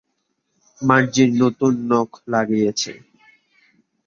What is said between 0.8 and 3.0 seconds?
মার্জি নতুন নখ লাগিয়েছে।